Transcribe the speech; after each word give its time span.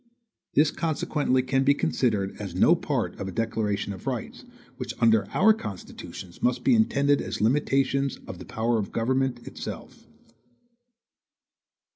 This 0.55 0.71
consequently 0.71 1.43
can 1.43 1.63
be 1.63 1.75
considered 1.75 2.35
as 2.39 2.55
no 2.55 2.73
part 2.73 3.19
of 3.19 3.27
a 3.27 3.31
declaration 3.31 3.93
of 3.93 4.07
rights, 4.07 4.45
which 4.77 4.95
under 4.99 5.29
our 5.29 5.53
constitutions 5.53 6.41
must 6.41 6.63
be 6.63 6.73
intended 6.73 7.21
as 7.21 7.39
limitations 7.39 8.17
of 8.25 8.39
the 8.39 8.45
power 8.45 8.79
of 8.79 8.85
the 8.85 8.91
government 8.93 9.45
itself. 9.47 10.07